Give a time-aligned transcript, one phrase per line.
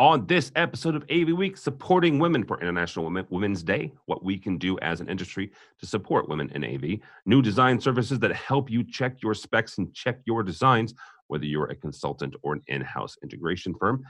[0.00, 4.38] On this episode of AV Week, supporting women for International Women, Women's Day, what we
[4.38, 8.70] can do as an industry to support women in AV, new design services that help
[8.70, 10.94] you check your specs and check your designs,
[11.26, 14.02] whether you're a consultant or an in house integration firm.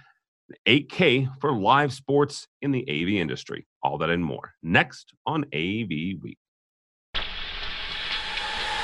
[0.65, 3.67] 8K for live sports in the AV industry.
[3.83, 6.39] All that and more next on AV Week.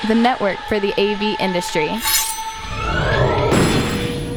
[0.09, 1.87] The network for the AV industry.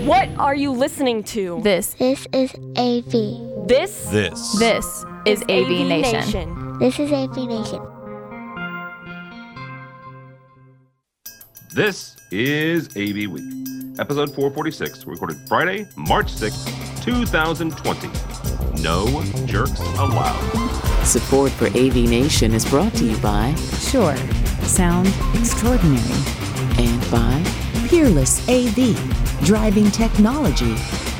[0.06, 1.60] What are you listening to?
[1.62, 3.66] This, This is AV.
[3.68, 4.58] This This.
[4.58, 6.78] this is AV, Nation.
[6.78, 7.82] This is AV Nation.
[11.74, 18.08] This is AV Week, episode 446, recorded Friday, March 6th, 2020.
[18.82, 21.04] No jerks allowed.
[21.04, 24.16] Support for AV Nation is brought to you by Shure.
[24.62, 26.00] Sound extraordinary.
[26.78, 27.42] and by
[27.88, 29.19] Peerless AV.
[29.44, 30.74] Driving technology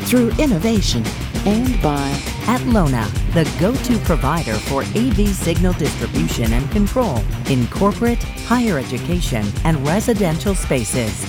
[0.06, 1.04] through innovation.
[1.46, 2.10] and by
[2.44, 9.46] Atlona, the go to provider for AV signal distribution and control in corporate, higher education,
[9.64, 11.24] and residential spaces.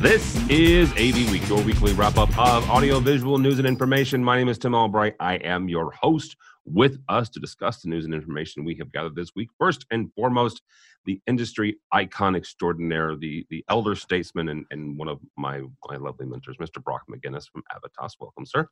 [0.00, 4.24] This is AV Week, your weekly wrap up of audio, visual news, and information.
[4.24, 5.16] My name is Tim Albright.
[5.20, 6.36] I am your host.
[6.72, 9.50] With us to discuss the news and information we have gathered this week.
[9.58, 10.62] First and foremost,
[11.04, 16.26] the industry icon extraordinaire, the the elder statesman, and, and one of my my lovely
[16.26, 16.82] mentors, Mr.
[16.82, 18.12] Brock McGinnis from Avitas.
[18.20, 18.68] Welcome, sir.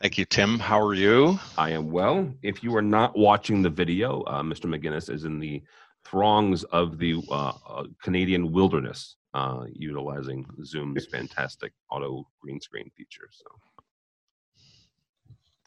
[0.00, 0.58] Thank you, Tim.
[0.58, 1.38] How are you?
[1.58, 2.32] I am well.
[2.42, 4.66] If you are not watching the video, uh, Mr.
[4.66, 5.62] McGinnis is in the
[6.04, 13.28] throngs of the uh, uh, Canadian wilderness, uh, utilizing Zoom's fantastic auto green screen feature.
[13.30, 13.44] So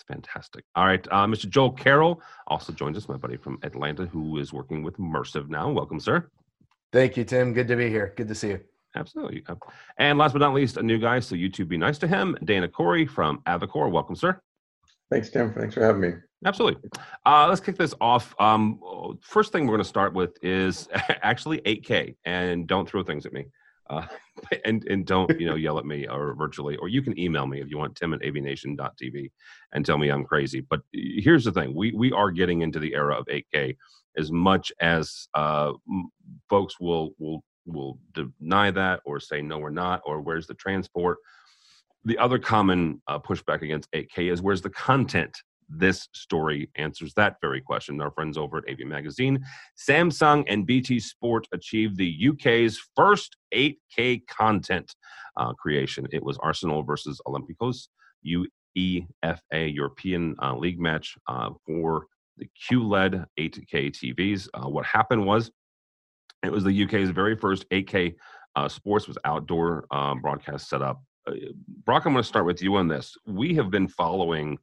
[0.07, 0.63] fantastic.
[0.75, 1.49] All right, uh, Mr.
[1.49, 5.69] Joel Carroll also joins us, my buddy from Atlanta, who is working with Mersive now.
[5.69, 6.27] Welcome, sir.
[6.91, 7.53] Thank you, Tim.
[7.53, 8.13] Good to be here.
[8.15, 8.59] Good to see you.
[8.95, 9.43] Absolutely.
[9.47, 9.55] Uh,
[9.97, 12.37] And last but not least, a new guy, so you two be nice to him.
[12.43, 13.89] Dana Corey from Avocor.
[13.91, 14.39] Welcome, sir.
[15.11, 15.53] Thanks, Tim.
[15.53, 16.11] Thanks for having me.
[16.45, 16.89] Absolutely.
[17.25, 18.35] Uh, let's kick this off.
[18.39, 18.79] Um,
[19.21, 20.87] first thing we're going to start with is
[21.23, 23.45] actually 8K, and don't throw things at me,
[23.89, 24.05] uh,
[24.65, 27.61] and and don't you know yell at me or virtually, or you can email me
[27.61, 29.31] if you want Tim at avnation.tv
[29.73, 30.61] and tell me I'm crazy.
[30.61, 33.75] But here's the thing: we we are getting into the era of 8K.
[34.17, 35.73] As much as uh,
[36.49, 41.17] folks will will will deny that or say no, we're not, or where's the transport?
[42.05, 45.35] The other common uh, pushback against 8K is where's the content?
[45.75, 48.01] This story answers that very question.
[48.01, 49.43] Our friends over at AV Magazine,
[49.77, 54.95] Samsung and BT Sport achieved the UK's first 8K content
[55.37, 56.07] uh, creation.
[56.11, 57.87] It was Arsenal versus Olympiacos,
[58.25, 62.05] UEFA European uh, League match uh, for
[62.37, 64.47] the QLED 8K TVs.
[64.53, 65.51] Uh, what happened was
[66.43, 68.15] it was the UK's very first 8K
[68.55, 71.01] uh, sports was outdoor um, broadcast setup.
[71.27, 71.33] Uh,
[71.85, 73.15] Brock, I'm going to start with you on this.
[73.25, 74.57] We have been following,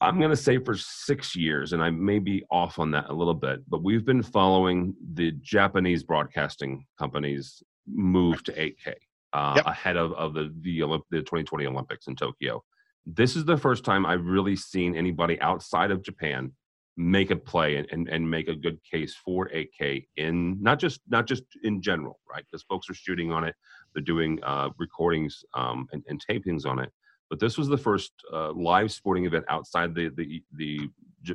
[0.00, 3.14] I'm going to say for six years, and I may be off on that a
[3.14, 8.94] little bit, but we've been following the Japanese broadcasting companies move to 8K
[9.32, 9.66] uh, Yep.
[9.66, 12.62] ahead of, of the, the, Olymp- the 2020 Olympics in Tokyo.
[13.06, 16.52] This is the first time I've really seen anybody outside of Japan
[16.98, 21.00] make a play and, and, and make a good case for 8K in not just
[21.08, 22.44] not just in general, right?
[22.50, 23.54] Because folks are shooting on it,
[23.94, 26.90] they're doing uh, recordings um, and, and tapings on it.
[27.30, 30.88] But this was the first uh, live sporting event outside the the the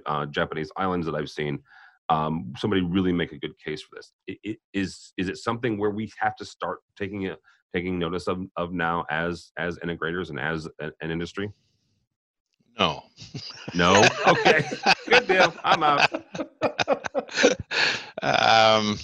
[0.05, 1.59] uh, Japanese islands that I've seen.
[2.09, 4.11] Um, somebody really make a good case for this.
[4.29, 7.39] I- i- Is is it something where we have to start taking it
[7.73, 11.51] taking notice of, of now as as integrators and as a- an industry?
[12.79, 13.03] No.
[13.75, 14.01] No.
[14.27, 14.63] Okay.
[15.07, 15.53] Good deal.
[15.63, 16.11] I'm out.
[18.21, 18.97] um,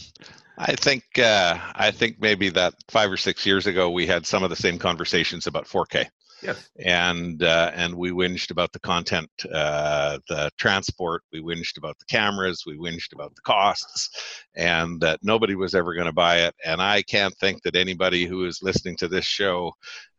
[0.57, 4.43] I think uh, I think maybe that five or six years ago we had some
[4.43, 6.07] of the same conversations about 4K,
[6.41, 6.69] Yes.
[6.77, 11.23] and uh, and we whinged about the content, uh, the transport.
[11.31, 12.63] We whinged about the cameras.
[12.65, 16.55] We whinged about the costs, and that nobody was ever going to buy it.
[16.63, 19.73] And I can't think that anybody who is listening to this show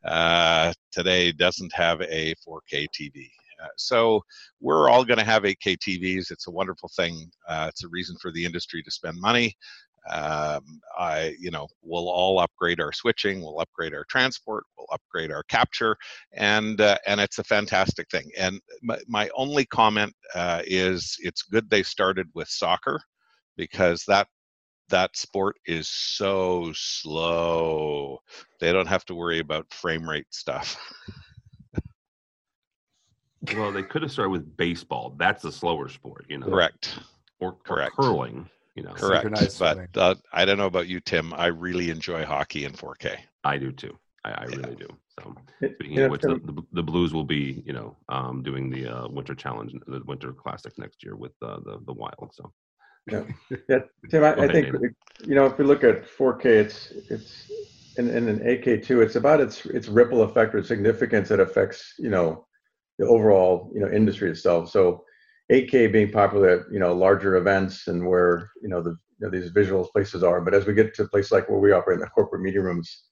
[0.05, 3.29] uh, today doesn't have a 4K TV.
[3.63, 4.23] Uh, so
[4.61, 6.31] we're all going to have 8K TVs.
[6.31, 7.31] It's a wonderful thing.
[7.49, 9.57] Uh, it's a reason for the industry to spend money.
[10.11, 15.31] Um, I, you know, we'll all upgrade our switching, we'll upgrade our transport, we'll upgrade
[15.31, 15.97] our capture,
[16.33, 18.31] and uh, and it's a fantastic thing.
[18.37, 23.01] And my, my only comment uh, is it's good they started with soccer
[23.57, 24.29] because that
[24.89, 28.19] that sport is so slow.
[28.61, 30.77] They don't have to worry about frame rate stuff.
[33.55, 35.15] Well, they could have started with baseball.
[35.17, 36.47] That's a slower sport, you know.
[36.47, 36.99] Correct.
[37.39, 37.97] Or, or Correct.
[37.97, 38.49] curling,
[38.79, 38.93] you know.
[38.93, 39.23] Correct.
[39.23, 41.35] Synchronized But uh, I don't know about you, Tim.
[41.35, 43.17] I really enjoy hockey in 4K.
[43.45, 43.99] I do too.
[44.25, 44.89] I, I really do.
[45.19, 45.35] So
[45.75, 48.87] speaking yeah, of which, the, the, the Blues will be, you know, um, doing the
[48.87, 52.31] uh, Winter Challenge, the Winter Classic next year with uh, the the Wild.
[52.33, 52.53] So
[53.11, 53.25] Yeah,
[53.69, 53.81] yeah,
[54.11, 54.79] Tim, I, Go I think Dana.
[55.27, 57.51] you know if we look at 4K, it's it's
[57.97, 62.11] and, and an AK2, it's about its its ripple effect or significance that affects you
[62.11, 62.47] know
[62.99, 64.71] the overall you know industry itself.
[64.71, 65.05] So
[65.51, 68.91] 8K being popular at you know larger events and where you know the
[69.21, 71.73] you know, these visual places are, but as we get to places like where we
[71.73, 73.05] operate in the corporate meeting rooms,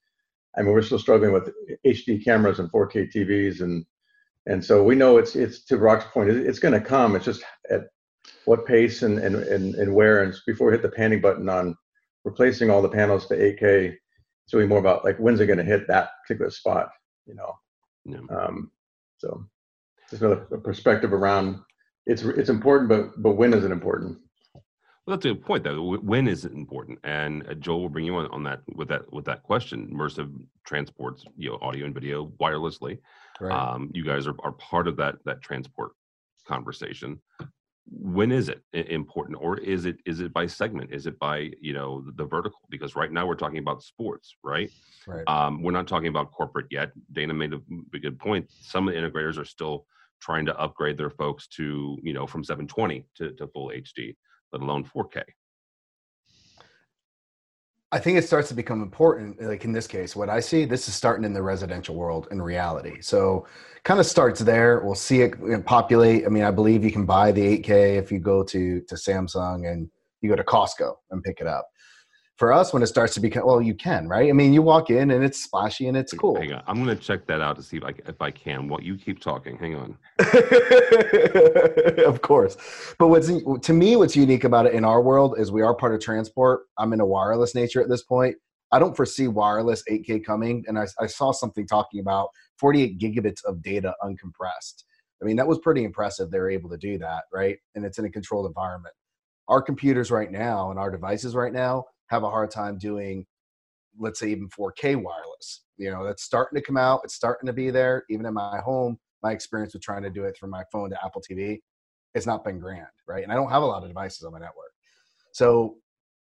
[0.56, 1.53] I mean we're still struggling with
[1.85, 3.85] HD cameras and 4K TVs and
[4.49, 7.17] and so we know it's it's to Brock's point, it's going to come.
[7.17, 7.83] It's just at
[8.44, 11.77] what pace and, and, and, and where and before we hit the panic button on
[12.25, 13.94] replacing all the panels to 8k
[14.44, 16.89] it's really more about like when's it going to hit that particular spot
[17.27, 17.53] you know
[18.05, 18.37] yeah.
[18.37, 18.71] um,
[19.19, 19.44] so
[20.11, 21.59] just another perspective around
[22.06, 24.19] it's it's important but but when is it important
[25.06, 25.97] Well, that's a good point, though.
[25.99, 26.99] When is it important?
[27.05, 29.88] And uh, Joel will bring you on, on that with that with that question.
[29.91, 30.31] Mersive
[30.64, 32.99] transports, you know, audio and video wirelessly.
[33.41, 33.56] Right.
[33.56, 35.93] Um, you guys are, are part of that that transport
[36.49, 37.20] conversation.
[37.88, 40.93] When is it important, or is it is it by segment?
[40.93, 42.58] Is it by you know the, the vertical?
[42.69, 44.70] Because right now we're talking about sports, right?
[45.06, 45.23] right.
[45.29, 46.91] Um, we're not talking about corporate yet.
[47.12, 47.61] Dana made a,
[47.94, 48.50] a good point.
[48.61, 49.87] Some of the integrators are still
[50.21, 54.15] trying to upgrade their folks to you know from 720 to, to full HD,
[54.53, 55.23] let alone 4K.
[57.93, 59.41] I think it starts to become important.
[59.41, 62.43] Like in this case, what I see, this is starting in the residential world in
[62.43, 63.01] reality.
[63.01, 63.47] So,
[63.85, 64.81] kind of starts there.
[64.81, 66.27] We'll see it populate.
[66.27, 69.71] I mean, I believe you can buy the 8K if you go to to Samsung
[69.71, 69.89] and
[70.21, 71.69] you go to Costco and pick it up.
[72.37, 74.29] For us, when it starts to become, well, you can, right?
[74.29, 76.38] I mean, you walk in and it's splashy and it's cool.
[76.38, 78.69] Hang on, I'm gonna check that out to see if I if I can.
[78.69, 79.56] What you keep talking?
[79.56, 79.97] Hang on.
[82.05, 82.59] of course.
[82.99, 83.31] But what's
[83.62, 86.65] to me, what's unique about it in our world is we are part of transport.
[86.77, 88.37] I'm in a wireless nature at this point.
[88.73, 92.29] I don't foresee wireless 8K coming, and I, I saw something talking about
[92.59, 94.85] 48 gigabits of data uncompressed.
[95.23, 96.31] I mean, that was pretty impressive.
[96.31, 97.56] They're able to do that, right?
[97.75, 98.94] And it's in a controlled environment.
[99.49, 103.26] Our computers right now and our devices right now have a hard time doing,
[103.99, 105.62] let's say, even 4K wireless.
[105.76, 107.00] You know, that's starting to come out.
[107.05, 108.05] It's starting to be there.
[108.11, 111.05] Even in my home, my experience with trying to do it from my phone to
[111.05, 111.61] Apple TV,
[112.14, 113.23] it's not been grand, right?
[113.23, 114.73] And I don't have a lot of devices on my network.
[115.32, 115.76] So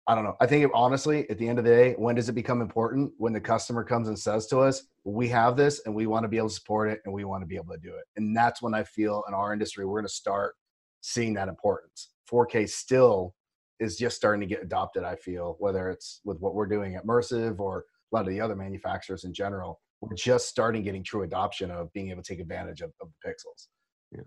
[0.08, 0.36] I don't know.
[0.40, 3.12] I think honestly, at the end of the day, when does it become important?
[3.18, 6.28] When the customer comes and says to us, we have this and we want to
[6.28, 8.04] be able to support it and we want to be able to do it.
[8.16, 10.56] And that's when I feel in our industry, we're going to start
[11.02, 12.10] seeing that importance.
[12.32, 13.34] 4K still
[13.80, 17.06] is just starting to get adopted, I feel, whether it's with what we're doing at
[17.06, 19.80] Mersive or a lot of the other manufacturers in general.
[20.02, 23.30] We're just starting getting true adoption of being able to take advantage of, of the
[23.30, 23.68] pixels.
[24.12, 24.22] yeah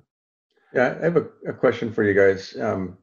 [0.74, 0.98] yeah.
[1.00, 2.98] i have a, a question for you guys um,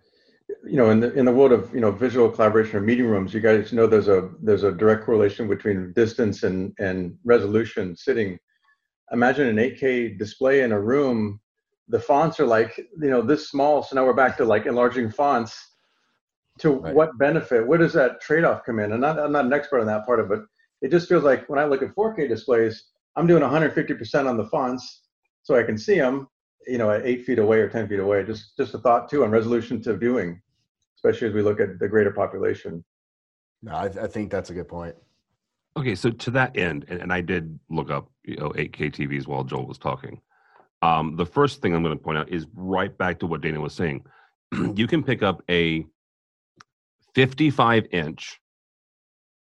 [0.63, 3.33] you know in the in the world of you know visual collaboration or meeting rooms
[3.33, 8.37] you guys know there's a there's a direct correlation between distance and and resolution sitting
[9.11, 11.39] imagine an 8k display in a room
[11.87, 15.09] the fonts are like you know this small so now we're back to like enlarging
[15.09, 15.74] fonts
[16.59, 16.95] to Right.
[16.95, 19.87] what benefit where does that trade-off come in and not, i'm not an expert on
[19.87, 20.45] that part of it but
[20.81, 22.85] it just feels like when i look at 4k displays
[23.15, 25.03] i'm doing 150% on the fonts
[25.43, 26.27] so i can see them
[26.67, 29.23] you know at eight feet away or 10 feet away just just a thought too
[29.23, 30.41] on resolution to viewing
[30.97, 32.83] especially as we look at the greater population
[33.61, 34.95] No, I, I think that's a good point.
[35.77, 39.27] Okay, so to that end, and, and I did look up you know 8K TVs
[39.27, 40.21] while Joel was talking.
[40.81, 43.59] Um, the first thing I'm going to point out is right back to what Dana
[43.59, 44.05] was saying.
[44.75, 45.85] you can pick up a
[47.15, 48.39] 55 inch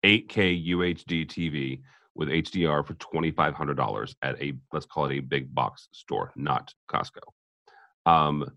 [0.05, 1.81] 8K UHD TV
[2.15, 7.19] with HDR for $2,500 at a let's call it a big box store, not Costco.
[8.05, 8.49] Um,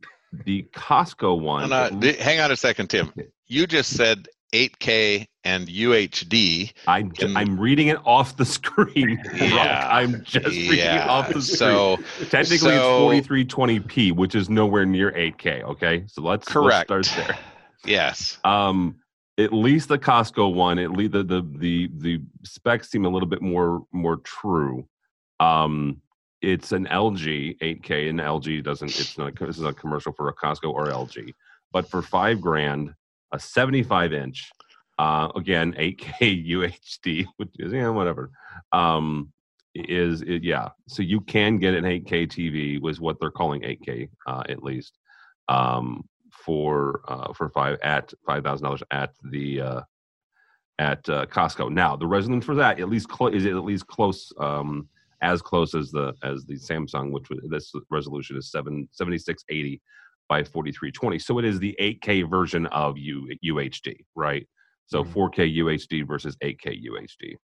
[0.45, 3.13] the Costco one, no, at di- hang on a second, Tim.
[3.49, 6.73] You just said 8K and UHD.
[6.87, 9.21] I j- in- I'm reading it off the screen.
[9.35, 11.57] Yeah, I'm just reading it off the screen.
[11.57, 11.97] So
[12.29, 15.63] Technically, so- it's 4320p, which is nowhere near 8K.
[15.65, 16.91] Okay, so let's, correct.
[16.91, 17.39] let's start there.
[17.85, 18.39] Yes.
[18.45, 18.97] Um,
[19.39, 23.29] at least the Costco one, at least the, the the the specs seem a little
[23.29, 24.87] bit more more true.
[25.39, 26.01] Um,
[26.43, 28.89] it's an LG 8K, and LG doesn't.
[28.89, 29.39] It's not.
[29.39, 31.33] This is a commercial for a Costco or LG,
[31.73, 32.95] but for five grand,
[33.33, 34.51] a 75 inch,
[34.99, 38.31] uh, again 8K UHD, which is yeah whatever.
[38.73, 39.33] Um,
[39.75, 40.69] is it, yeah.
[40.89, 44.99] So you can get an 8K TV, was what they're calling 8K uh, at least.
[45.49, 46.05] Um,
[46.45, 49.81] for uh, for five at five thousand dollars at the uh,
[50.79, 51.71] at uh, Costco.
[51.73, 54.89] Now the resolution for that at least clo- is at least close um,
[55.23, 59.45] as close as the as the Samsung, which was this resolution is seven seventy six
[59.51, 59.81] eighty
[60.29, 61.19] by forty three twenty.
[61.19, 64.47] So it is the eight K version of U UHD, right?
[64.87, 65.13] So Mhm.
[65.13, 67.37] four K UHD versus eight K UHD.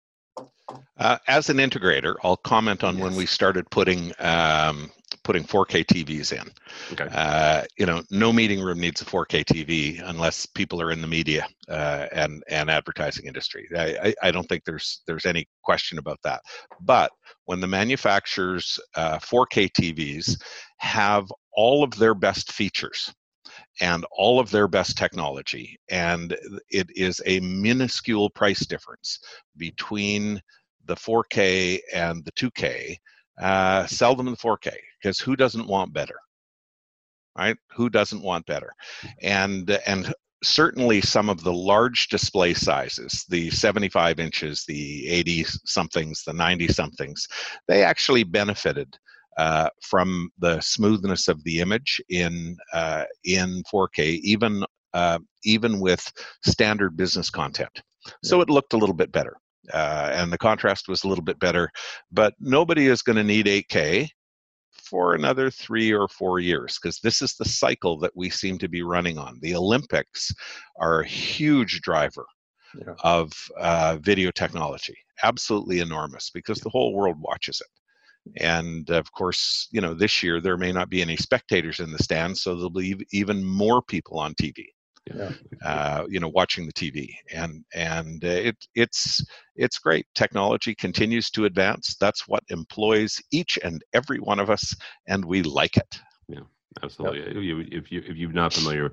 [0.98, 3.04] Uh, as an integrator, I'll comment on yes.
[3.04, 4.90] when we started putting um,
[5.24, 6.50] putting 4K TVs in.
[6.92, 7.08] Okay.
[7.12, 11.06] Uh, you know, no meeting room needs a 4K TV unless people are in the
[11.06, 13.68] media uh, and and advertising industry.
[13.76, 16.42] I, I, I, don't think there's there's any question about that.
[16.80, 17.10] But
[17.46, 20.40] when the manufacturers 4K uh, TVs
[20.78, 23.12] have all of their best features
[23.80, 26.36] and all of their best technology, and
[26.70, 29.18] it is a minuscule price difference
[29.56, 30.40] between
[30.86, 32.96] the 4K and the 2K.
[33.40, 34.72] Uh, sell them in 4K
[35.02, 36.16] because who doesn't want better?
[37.36, 37.56] Right?
[37.74, 38.70] Who doesn't want better?
[39.22, 40.14] And and
[40.44, 46.68] certainly some of the large display sizes, the 75 inches, the 80 somethings, the 90
[46.68, 47.26] somethings,
[47.66, 48.96] they actually benefited
[49.36, 56.12] uh, from the smoothness of the image in uh, in 4K, even uh, even with
[56.44, 57.82] standard business content.
[58.22, 59.36] So it looked a little bit better,
[59.73, 61.71] uh, and the contrast was a little bit better.
[62.12, 64.09] But nobody is going to need 8K
[64.83, 68.68] for another three or four years because this is the cycle that we seem to
[68.68, 69.38] be running on.
[69.40, 70.33] The Olympics
[70.78, 72.26] are a huge driver
[72.78, 72.94] yeah.
[73.02, 78.42] of uh, video technology, absolutely enormous because the whole world watches it.
[78.42, 82.02] And of course, you know, this year there may not be any spectators in the
[82.02, 84.64] stands, so there'll be even more people on TV.
[85.12, 85.32] Yeah.
[85.62, 89.23] Uh, you know, watching the TV, and and uh, it it's
[89.54, 90.06] it's great.
[90.14, 91.96] Technology continues to advance.
[92.00, 94.75] That's what employs each and every one of us,
[95.06, 96.00] and we like it.
[96.28, 96.40] Yeah,
[96.82, 97.20] absolutely.
[97.20, 97.66] Yep.
[97.70, 98.92] If you if you're not familiar,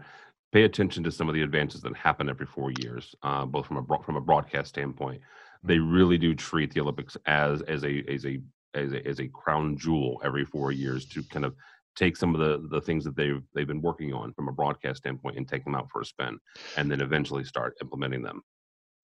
[0.51, 3.77] pay attention to some of the advances that happen every four years, uh, both from
[3.77, 5.21] a from a broadcast standpoint.
[5.63, 8.41] They really do treat the Olympics as as a as a
[8.73, 11.55] as a, as a crown jewel every four years to kind of
[11.95, 14.99] take some of the the things that they've they've been working on from a broadcast
[14.99, 16.37] standpoint and take them out for a spin
[16.77, 18.41] and then eventually start implementing them.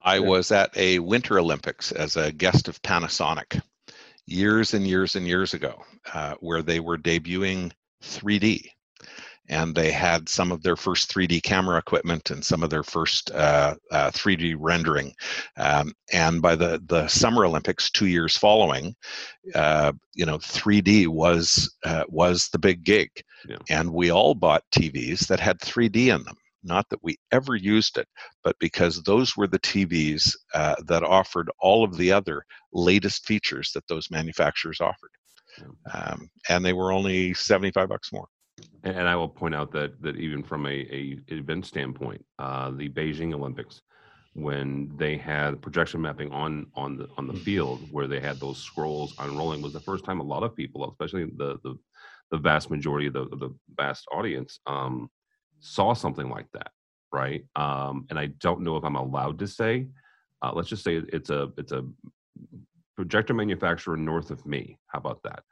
[0.01, 3.61] I was at a winter olympics as a guest of panasonic
[4.25, 5.81] years and years and years ago
[6.13, 7.71] uh, where they were debuting
[8.03, 8.69] 3d
[9.49, 13.31] and they had some of their first 3D camera equipment and some of their first
[13.31, 15.13] uh, uh, 3D rendering.
[15.57, 18.95] Um, and by the, the Summer Olympics, two years following,
[19.55, 23.09] uh, you know, 3D was uh, was the big gig,
[23.47, 23.57] yeah.
[23.69, 26.35] and we all bought TVs that had 3D in them.
[26.63, 28.07] Not that we ever used it,
[28.43, 33.71] but because those were the TVs uh, that offered all of the other latest features
[33.73, 35.11] that those manufacturers offered.
[35.93, 38.27] Um, and they were only 75 bucks more.
[38.83, 42.89] And I will point out that that even from a, a event standpoint, uh, the
[42.89, 43.81] Beijing Olympics,
[44.33, 47.41] when they had projection mapping on on the on the mm.
[47.41, 50.89] field, where they had those scrolls unrolling, was the first time a lot of people,
[50.89, 51.75] especially the the,
[52.31, 55.09] the vast majority of the, the vast audience, um,
[55.59, 56.71] saw something like that,
[57.11, 57.45] right?
[57.55, 59.87] Um, and I don't know if I'm allowed to say.
[60.41, 61.83] Uh, let's just say it's a it's a
[62.95, 64.77] projector manufacturer north of me.
[64.87, 65.43] How about that?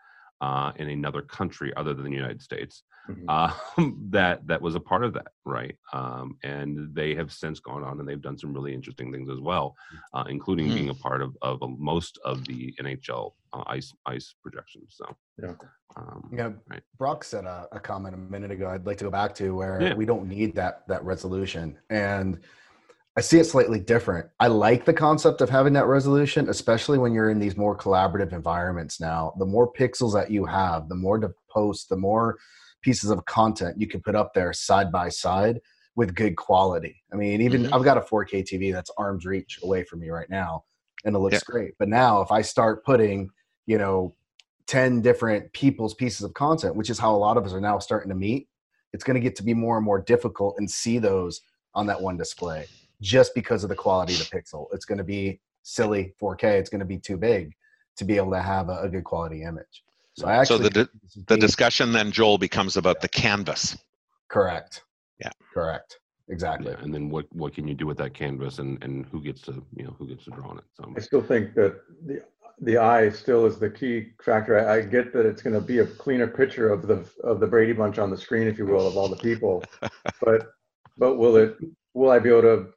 [0.42, 3.26] Uh, in another country other than the United States mm-hmm.
[3.28, 3.52] uh,
[4.10, 5.76] that that was a part of that, right?
[5.94, 9.40] Um, and they have since gone on and they've done some really interesting things as
[9.40, 10.20] well, mm.
[10.20, 10.76] uh, including mm-hmm.
[10.76, 14.96] being a part of of most of the NHL uh, ice ice projections.
[14.98, 15.06] So
[15.42, 15.54] yeah,
[15.96, 16.52] um, yeah.
[16.70, 16.82] Right.
[16.98, 18.70] Brock said a, a, comment a minute ago.
[18.70, 19.94] I'd like to go back to where yeah.
[19.94, 22.40] we don't need that that resolution and
[23.18, 24.28] I see it slightly different.
[24.42, 28.34] I like the concept of having that resolution, especially when you're in these more collaborative
[28.34, 29.34] environments now.
[29.40, 32.38] The more pixels that you have, the more to post, the more
[32.82, 35.62] pieces of content you can put up there side by side
[35.96, 37.02] with good quality.
[37.14, 37.74] I mean, even mm-hmm.
[37.74, 40.66] I've got a 4K TV that's arm's reach away from me right now,
[41.06, 41.40] and it looks yeah.
[41.46, 41.72] great.
[41.80, 43.30] But now, if I start putting,
[43.66, 44.14] you know,
[44.68, 47.80] 10 different people's pieces of content, which is how a lot of us are now
[47.80, 48.50] starting to meet,
[48.92, 51.40] it's going to get to be more and more difficult and see those
[51.74, 52.66] on that one display
[53.02, 54.68] just because of the quality of the pixel.
[54.74, 56.44] It's going to be silly 4K.
[56.60, 57.54] It's going to be too big
[57.98, 59.84] to be able to have a, a good quality image.
[60.18, 60.90] So I actually so the
[61.28, 63.78] the discussion then Joel becomes about the canvas.
[64.30, 64.84] Correct.
[65.20, 65.32] Yeah.
[65.54, 66.00] Correct.
[66.30, 66.72] Exactly.
[66.72, 69.42] Yeah, and then what what can you do with that canvas and and who gets
[69.44, 70.64] to you know who gets to draw on it?
[70.74, 72.24] So I still think that the
[72.62, 74.58] the eye still is the key factor.
[74.58, 77.48] I, I get that it's going to be a cleaner picture of the of the
[77.48, 79.64] Brady Bunch on the screen, if you will, of all the people,
[80.22, 80.54] but
[80.98, 81.58] but will it
[81.94, 82.68] will I be able to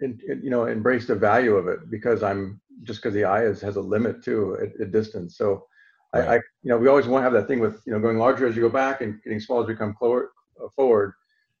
[0.00, 3.44] in, in, you know embrace the value of it because I'm just because the eye
[3.44, 5.36] is, has a limit too at, at distance.
[5.36, 5.66] So
[6.14, 6.28] right.
[6.28, 8.18] I, I, you know we always want to have that thing with you know going
[8.18, 10.28] larger as you go back and getting smaller as you come forward.
[10.62, 11.14] Uh, forward.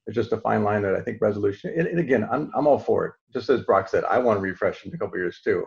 [0.06, 1.72] It's just a fine line that I think resolution.
[1.76, 3.12] And, and, again, I'm I'm all for it.
[3.32, 5.64] Just as Brock said, I want to refresh in a couple years too.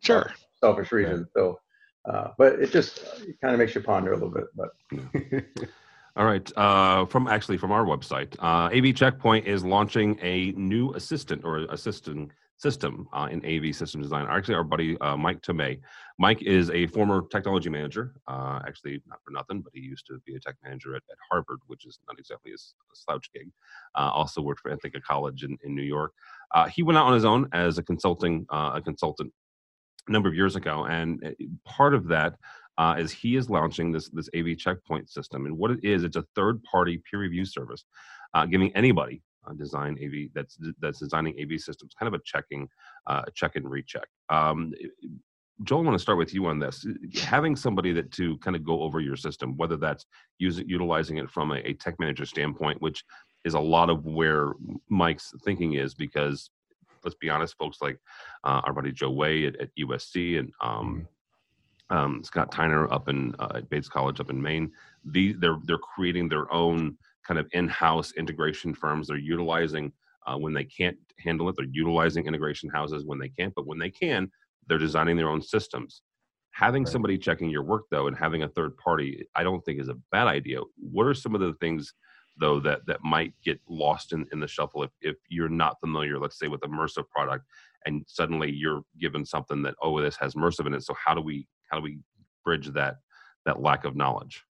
[0.00, 0.30] Sure.
[0.60, 1.26] selfish reasons.
[1.34, 1.40] Yeah.
[1.40, 1.60] So,
[2.08, 4.44] uh, but it just it kind of makes you ponder a little bit.
[4.54, 5.68] But.
[6.18, 6.52] All right.
[6.56, 11.58] Uh, from actually from our website, uh, AV Checkpoint is launching a new assistant or
[11.70, 14.26] assistant system uh, in AV system design.
[14.28, 15.78] Actually, our buddy uh, Mike Tomei.
[16.18, 18.14] Mike is a former technology manager.
[18.26, 21.18] Uh, actually, not for nothing, but he used to be a tech manager at, at
[21.30, 22.56] Harvard, which is not exactly a,
[22.94, 23.48] slouch gig.
[23.94, 26.10] Uh, also worked for Ithaca College in, in New York.
[26.52, 29.32] Uh, he went out on his own as a consulting uh, a consultant
[30.08, 31.22] a number of years ago, and
[31.64, 32.34] part of that
[32.78, 35.46] uh, is he is launching this this AV checkpoint system.
[35.46, 37.84] And what it is, it's a third party peer review service,
[38.34, 42.68] uh, giving anybody uh, design AV that's that's designing AV systems kind of a checking,
[43.06, 44.06] uh, check and recheck.
[44.30, 44.72] Um,
[45.64, 46.86] Joel, I want to start with you on this.
[47.16, 50.06] Having somebody that to kind of go over your system, whether that's
[50.38, 53.04] using utilizing it from a, a tech manager standpoint, which
[53.44, 54.52] is a lot of where
[54.88, 56.50] Mike's thinking is, because
[57.02, 57.98] let's be honest, folks like
[58.44, 61.04] uh, our buddy Joe Way at, at USC and um, mm-hmm
[61.90, 64.70] um, Scott Tiner up in uh, Bates College up in Maine.
[65.04, 69.08] These they're they're creating their own kind of in-house integration firms.
[69.08, 69.92] They're utilizing
[70.26, 71.56] uh, when they can't handle it.
[71.56, 74.30] They're utilizing integration houses when they can't, but when they can,
[74.66, 76.02] they're designing their own systems.
[76.52, 76.92] Having right.
[76.92, 79.98] somebody checking your work though, and having a third party, I don't think is a
[80.10, 80.60] bad idea.
[80.76, 81.94] What are some of the things
[82.40, 86.18] though that that might get lost in, in the shuffle if, if you're not familiar
[86.18, 87.44] let's say with a Mersive product
[87.84, 91.20] and suddenly you're given something that oh this has Mersive in it so how do
[91.20, 91.98] we how do we
[92.44, 92.96] bridge that
[93.46, 94.44] that lack of knowledge?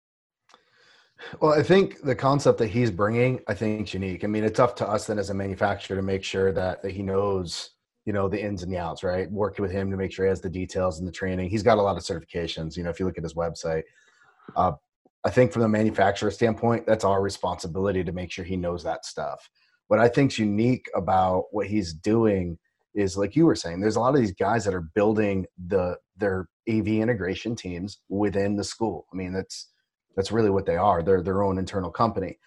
[1.39, 4.23] Well i think the concept that he's bringing i think is unique.
[4.23, 6.91] I mean it's up to us then as a manufacturer to make sure that, that
[6.91, 7.71] he knows
[8.05, 9.31] you know the ins and the outs right?
[9.31, 11.49] Working with him to make sure he has the details and the training.
[11.49, 13.83] He's got a lot of certifications you know if you look at his website.
[14.55, 14.73] Uh,
[15.23, 19.05] i think from the manufacturer standpoint that's our responsibility to make sure he knows that
[19.05, 19.49] stuff.
[19.87, 22.57] What i think's unique about what he's doing
[22.95, 25.97] is like you were saying there's a lot of these guys that are building the
[26.17, 29.05] their AV integration teams within the school.
[29.13, 29.69] I mean, that's
[30.15, 31.03] that's really what they are.
[31.03, 32.39] They're their own internal company.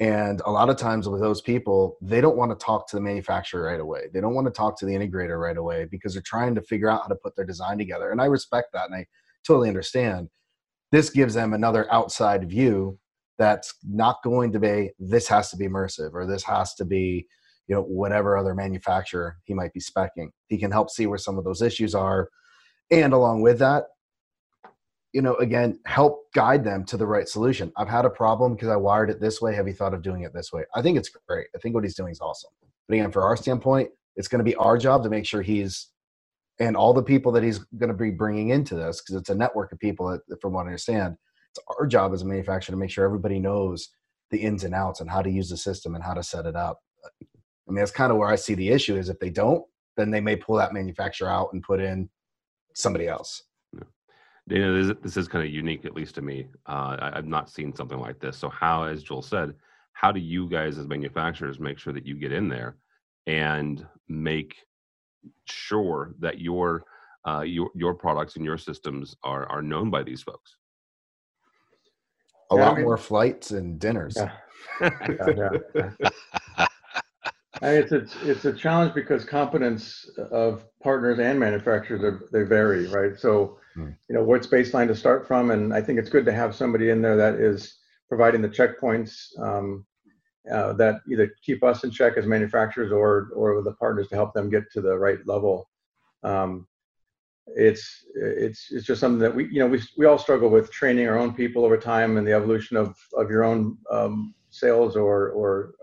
[0.00, 3.02] And a lot of times with those people, they don't want to talk to the
[3.02, 4.08] manufacturer right away.
[4.12, 6.90] They don't want to talk to the integrator right away because they're trying to figure
[6.90, 8.10] out how to put their design together.
[8.10, 9.06] And I respect that and I
[9.46, 10.28] totally understand.
[10.90, 12.98] This gives them another outside view
[13.38, 17.26] that's not going to be this has to be Mersive or this has to be
[17.68, 21.38] you know whatever other manufacturer he might be specing He can help see where some
[21.38, 22.28] of those issues are
[22.90, 23.84] and along with that
[25.12, 27.72] you know again help guide them to the right solution.
[27.76, 30.22] I've had a problem because i wired it this way have you thought of doing
[30.22, 30.64] it this way?
[30.74, 31.46] I think it's great.
[31.54, 32.50] I think what he's doing is awesome.
[32.88, 35.88] But again for our standpoint it's going to be our job to make sure he's
[36.60, 39.34] and all the people that he's going to be bringing into this because it's a
[39.34, 41.16] network of people that, from what i understand
[41.50, 43.88] it's our job as a manufacturer to make sure everybody knows
[44.30, 46.56] the ins and outs and how to use the system and how to set it
[46.56, 46.78] up
[47.68, 49.64] i mean that's kind of where i see the issue is if they don't
[49.96, 52.08] then they may pull that manufacturer out and put in
[52.74, 53.42] somebody else.
[54.46, 56.48] Dana, this, this is kind of unique, at least to me.
[56.68, 58.36] Uh, I, have not seen something like this.
[58.36, 59.54] So, how, as Joel said,
[59.94, 62.76] how do you guys as manufacturers make sure that you get in there
[63.26, 64.56] and make
[65.46, 66.84] sure that your
[67.26, 70.56] uh, your your products and your systems are are known by these folks?
[72.50, 74.14] A yeah, lot I mean, more flights and dinners.
[74.18, 74.32] Yeah.
[74.80, 76.08] yeah, yeah.
[77.62, 82.42] I mean, it's a, it's a challenge because competence of partners and manufacturers are, they
[82.42, 83.18] vary, right?
[83.18, 83.90] So, hmm.
[84.08, 86.90] you know, what's baseline to start from, and I think it's good to have somebody
[86.90, 89.86] in there that is providing the checkpoints um,
[90.52, 94.34] uh, that either keep us in check as manufacturers or or the partners to help
[94.34, 95.70] them get to the right level.
[96.22, 96.66] Um,
[97.46, 101.08] it's it's it's just something that we you know we we all struggle with training
[101.08, 105.30] our own people over time and the evolution of of your own um, sales or
[105.30, 105.74] or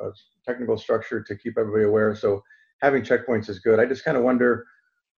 [0.45, 2.15] technical structure to keep everybody aware.
[2.15, 2.43] So
[2.81, 3.79] having checkpoints is good.
[3.79, 4.65] I just kind of wonder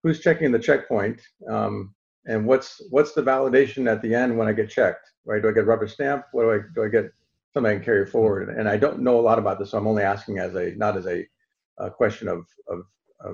[0.01, 1.93] who's checking the checkpoint um,
[2.25, 5.41] and what's what's the validation at the end when I get checked, right?
[5.41, 6.25] Do I get rubber stamp?
[6.31, 6.83] What do I do?
[6.83, 7.11] I get
[7.53, 8.49] something I can carry forward?
[8.49, 10.97] And I don't know a lot about this, so I'm only asking as a not
[10.97, 11.25] as a,
[11.77, 12.83] a question of of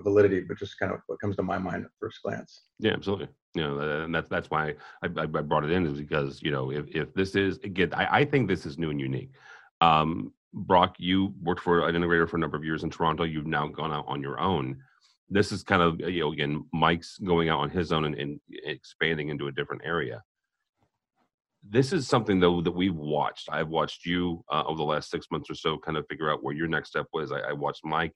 [0.04, 2.62] validity, but just kind of what comes to my mind at first glance.
[2.80, 3.28] Yeah, absolutely.
[3.56, 6.72] You know, and that's that's why I, I brought it in is because you know
[6.72, 9.32] if if this is again, I, I think this is new and unique.
[9.82, 13.24] Um, Brock, you worked for an integrator for a number of years in Toronto.
[13.24, 14.78] You've now gone out on your own.
[15.30, 18.40] This is kind of, you know, again, Mike's going out on his own and, and
[18.66, 20.24] expanding into a different area.
[21.70, 23.48] This is something, though, that we've watched.
[23.52, 26.44] I've watched you uh, over the last six months or so kind of figure out
[26.44, 27.32] where your next step was.
[27.32, 28.14] I, I watched Mike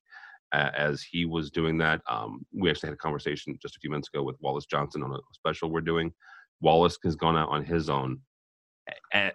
[0.53, 2.01] uh, as he was doing that.
[2.09, 5.11] Um, we actually had a conversation just a few minutes ago with Wallace Johnson on
[5.11, 6.13] a special we're doing.
[6.61, 8.21] Wallace has gone out on his own.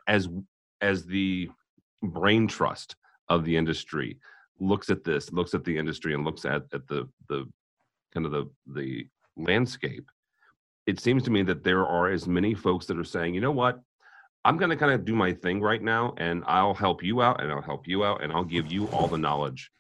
[0.06, 0.28] As
[0.80, 1.50] as the
[2.02, 2.96] brain trust
[3.28, 4.18] of the industry
[4.61, 7.46] looks at this, looks at the industry, and looks at at the the
[8.12, 9.06] kind of the the
[9.37, 10.08] landscape,
[10.87, 13.52] it seems to me that there are as many folks that are saying, you know
[13.52, 13.80] what,
[14.44, 17.42] I'm going to kind of do my thing right now, and I'll help you out,
[17.42, 19.70] and I'll help you out, and I'll give you all the knowledge.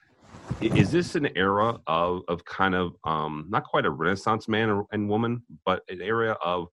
[0.60, 5.08] is this an era of of kind of um, not quite a renaissance man and
[5.08, 6.68] woman, but an area of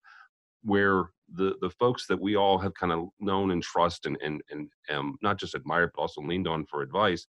[0.66, 4.42] where the the folks that we all have kind of known and trust and and
[4.52, 7.28] and um, not just admired but also leaned on for advice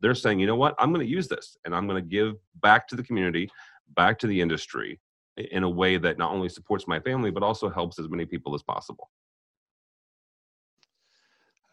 [0.00, 0.74] they're saying you know what?
[0.78, 3.50] I'm going to use this and i'm going to give back to the community
[3.94, 5.00] back to the industry
[5.36, 8.54] in a way that not only supports my family but also helps as many people
[8.54, 9.10] as possible.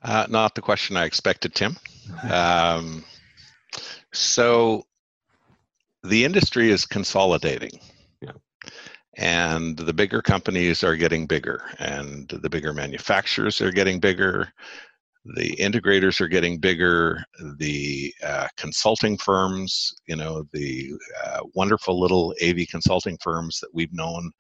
[0.02, 1.78] Uh, not the question i expected tim.
[2.30, 3.06] Um,
[4.12, 4.84] so
[6.04, 7.80] the industry is consolidating
[9.18, 14.52] and the bigger companies are getting bigger and the bigger manufacturers are getting bigger
[15.36, 17.24] the integrators are getting bigger
[17.58, 20.92] the uh, consulting firms you know the
[21.26, 24.32] uh, wonderful little av consulting firms that we've known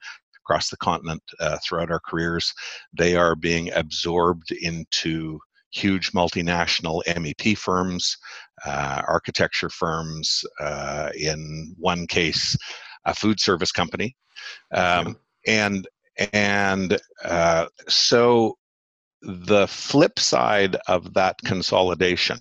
[0.43, 2.53] across the continent uh, throughout our careers
[2.97, 5.39] they are being absorbed into
[5.71, 8.17] huge multinational mep firms
[8.65, 12.57] uh, architecture firms uh, in one case
[13.05, 14.15] a food service company
[14.73, 15.87] um, and
[16.31, 18.57] and uh, so
[19.21, 22.37] the flip side of that consolidation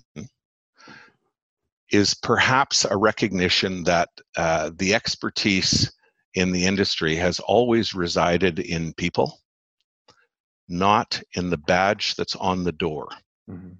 [1.91, 5.91] is perhaps a recognition that uh, the expertise
[6.33, 9.39] in the industry has always resided in people,
[10.67, 13.07] not in the badge that's on the door.
[13.49, 13.73] Mm-hmm.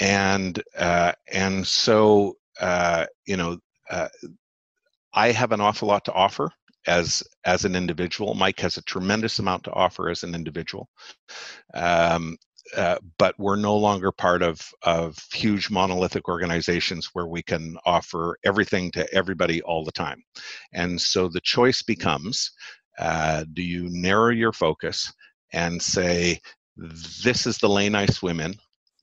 [0.00, 3.58] And uh, and so uh, you know,
[3.90, 4.08] uh,
[5.18, 6.48] I have an awful lot to offer
[6.86, 8.34] as as an individual.
[8.34, 10.88] Mike has a tremendous amount to offer as an individual.
[11.74, 12.36] Um,
[12.76, 18.38] uh, but we're no longer part of of huge monolithic organizations where we can offer
[18.44, 20.22] everything to everybody all the time
[20.74, 22.52] and so the choice becomes
[22.98, 25.12] uh, do you narrow your focus
[25.52, 26.38] and say
[26.76, 28.54] this is the lane i swim in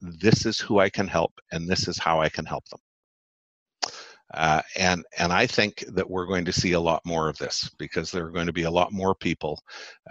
[0.01, 2.80] this is who i can help and this is how i can help them
[4.36, 7.69] uh, and and I think that we're going to see a lot more of this
[7.80, 9.62] because there are going to be a lot more people,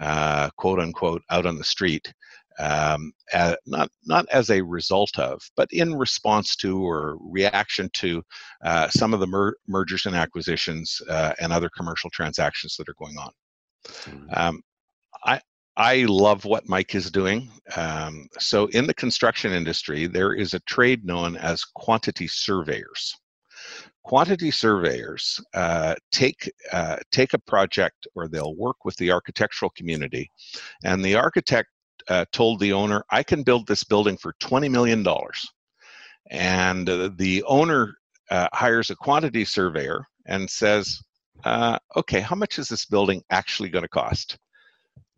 [0.01, 2.11] uh, quote unquote, out on the street,
[2.57, 8.23] um, uh, not not as a result of, but in response to or reaction to
[8.63, 12.95] uh, some of the mer- mergers and acquisitions uh, and other commercial transactions that are
[12.97, 13.31] going on.
[13.87, 14.27] Mm-hmm.
[14.35, 14.61] Um,
[15.23, 15.39] I
[15.77, 17.51] I love what Mike is doing.
[17.75, 23.15] Um, so in the construction industry, there is a trade known as quantity surveyors
[24.05, 30.29] quantity surveyors uh, take uh, take a project or they'll work with the architectural community
[30.83, 31.69] and the architect
[32.07, 35.45] uh, told the owner i can build this building for 20 million dollars.
[36.29, 37.95] And uh, the owner
[38.29, 41.01] uh, hires a quantity surveyor and says
[41.43, 44.37] uh, okay how much is this building actually going to cost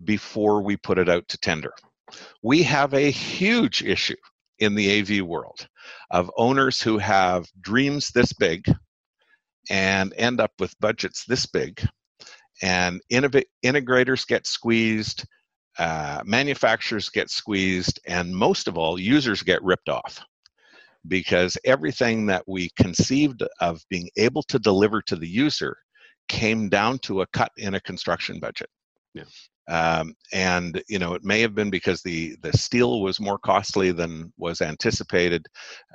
[0.06, 1.74] before we put it out to tender?
[2.42, 4.22] We have a huge issue
[4.60, 5.68] in the AV world
[6.12, 8.66] of owners who have dreams this big
[9.70, 11.86] and end up with budgets this big.
[12.62, 15.26] And integrators get squeezed,
[15.78, 20.24] uh, manufacturers get squeezed, and most of all, users get ripped off
[21.08, 25.78] because everything that we conceived of being able to deliver to the user
[26.28, 28.70] came down to a cut in a construction budget.
[29.14, 29.24] Yeah.
[29.70, 33.92] Um, and you know it may have been because the the steel was more costly
[33.92, 35.46] than was anticipated.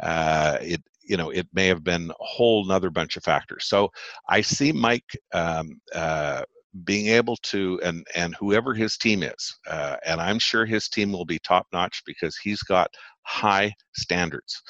[0.03, 3.67] Uh, it you know it may have been a whole another bunch of factors.
[3.67, 3.91] So
[4.29, 6.43] I see Mike um, uh,
[6.85, 11.13] being able to and and whoever his team is, uh, and I'm sure his team
[11.13, 12.91] will be top notch because he's got
[13.23, 14.63] high standards.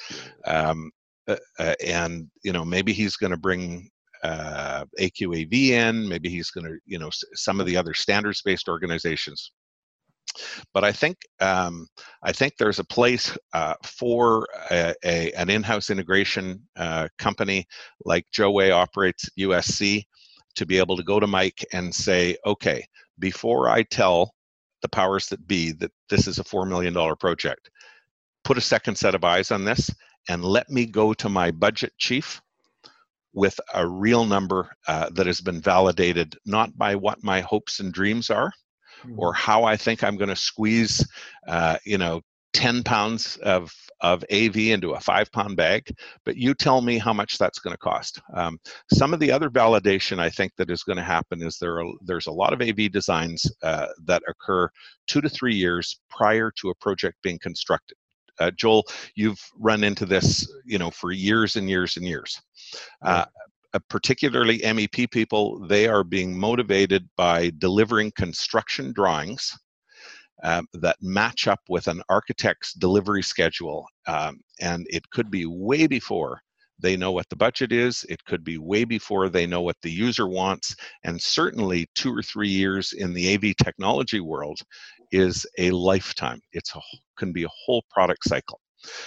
[0.45, 0.91] Um,
[1.27, 3.89] uh, uh and you know maybe he's going to bring
[4.23, 4.85] uh,
[6.07, 9.51] maybe he's going to, you know, some of the other standards-based organizations.
[10.73, 11.87] But I think um,
[12.23, 17.67] I think there's a place uh, for a, a, an in-house integration uh, company
[18.05, 20.03] like Joe Way operates at USC
[20.55, 22.83] to be able to go to Mike and say, okay,
[23.19, 24.33] before I tell
[24.81, 27.69] the powers that be that this is a four million dollar project,
[28.43, 29.89] put a second set of eyes on this
[30.29, 32.41] and let me go to my budget chief
[33.33, 37.93] with a real number uh, that has been validated not by what my hopes and
[37.93, 38.51] dreams are
[39.03, 39.19] mm-hmm.
[39.19, 41.05] or how I think I'm going to squeeze,
[41.47, 42.21] uh, you know,
[42.53, 45.89] 10 pounds of, of AV into a five pound bag,
[46.23, 48.21] but you tell me how much that's going to cost.
[48.35, 48.59] Um,
[48.93, 51.91] some of the other validation I think that is going to happen is there are,
[52.01, 54.69] there's a lot of AV designs uh, that occur
[55.07, 57.97] two to three years prior to a project being constructed.
[58.39, 58.83] Uh, Joel,
[59.15, 62.41] you've run into this, you know, for years and years and years.
[63.01, 63.25] Uh,
[63.73, 69.51] uh particularly MEP people, they are being motivated by delivering construction drawings
[70.43, 73.85] um, that match up with an architect's delivery schedule.
[74.07, 76.41] Um, and it could be way before
[76.79, 78.05] they know what the budget is.
[78.09, 80.75] It could be way before they know what the user wants.
[81.03, 84.59] And certainly, two or three years in the AV technology world
[85.11, 86.41] is a lifetime.
[86.51, 86.81] It's a,
[87.17, 88.59] can be a whole product cycle.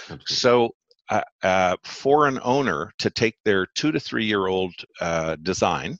[0.03, 0.25] Absolutely.
[0.27, 0.69] So,
[1.09, 5.97] uh, uh, for an owner to take their two to three year old uh, design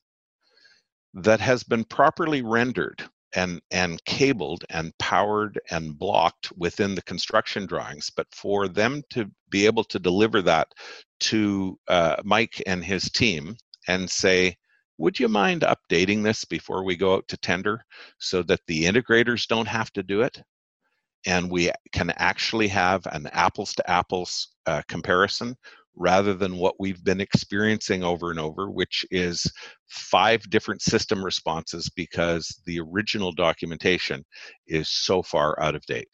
[1.14, 7.66] that has been properly rendered and and cabled and powered and blocked within the construction
[7.66, 10.68] drawings but for them to be able to deliver that
[11.20, 13.56] to uh, mike and his team
[13.88, 14.56] and say
[14.98, 17.84] would you mind updating this before we go out to tender
[18.20, 20.42] so that the integrators don't have to do it
[21.26, 25.56] and we can actually have an apples to apples uh, comparison
[25.98, 29.52] rather than what we've been experiencing over and over, which is
[29.88, 34.24] five different system responses because the original documentation
[34.68, 36.10] is so far out of date.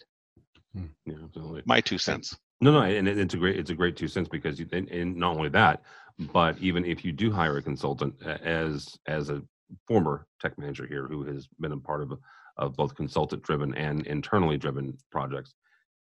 [0.74, 0.86] Hmm.
[1.06, 1.64] Yeah, absolutely.
[1.66, 2.36] My two cents.
[2.62, 5.16] No, no, and it's a great it's a great two cents because you and, and
[5.18, 5.82] not only that,
[6.32, 9.42] but even if you do hire a consultant as as a
[9.88, 12.14] former tech manager here who has been a part of
[12.58, 15.54] of both consultant driven and internally driven projects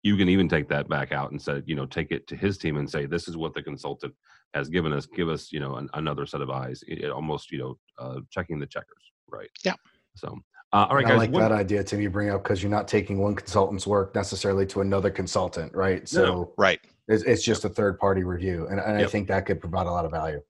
[0.04, 2.58] you can even take that back out and say, you know, take it to his
[2.58, 4.13] team and say, this is what the consultant
[4.54, 5.06] has given us.
[5.06, 6.84] Give us, you know, an, another set of eyes.
[6.88, 9.50] It, it almost, you know, uh, checking the checkers, right?
[9.63, 9.76] Yeah.
[10.16, 10.38] So,
[10.74, 11.13] uh, all right, guys.
[11.13, 12.02] I like what, that idea, Tim.
[12.02, 16.08] You bring up because you're not taking one consultant's work necessarily to another consultant, right?
[16.08, 16.80] So, no, right.
[17.08, 19.08] It's, it's just a third party review, and, and yep.
[19.08, 20.42] I think that could provide a lot of value.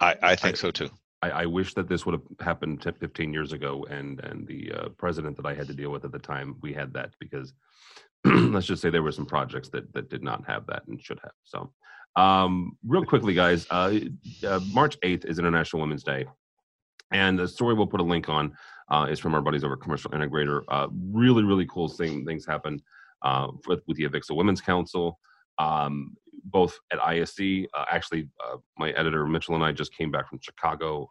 [0.00, 0.90] I, I think I, so too.
[1.22, 4.88] I, I, wish that this would have happened 15 years ago, and and the uh,
[4.98, 7.52] president that I had to deal with at the time, we had that because
[8.24, 11.20] let's just say there were some projects that that did not have that and should
[11.22, 11.32] have.
[11.44, 11.72] So,
[12.16, 13.98] um, real quickly, guys, uh,
[14.46, 16.26] uh, March eighth is International Women's Day,
[17.12, 18.52] and the story we'll put a link on
[18.90, 20.62] uh, is from our buddies over Commercial Integrator.
[20.68, 22.80] Uh, really, really cool thing things happen
[23.22, 25.18] uh, with, with the Avixa Women's Council.
[25.58, 28.28] Um, both at ISE, uh, actually,
[28.78, 31.10] my editor Mitchell and I just came back from Chicago.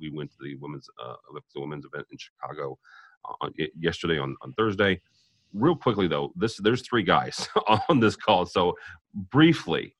[0.00, 2.78] we went to the women's Avixa Women's event in Chicago
[3.76, 5.00] yesterday on, on Thursday
[5.52, 7.48] real quickly though, this there's three guys
[7.88, 8.46] on this call.
[8.46, 8.76] So
[9.14, 9.96] briefly,